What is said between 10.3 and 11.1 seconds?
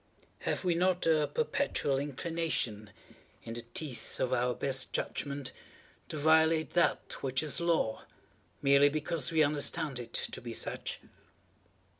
be such?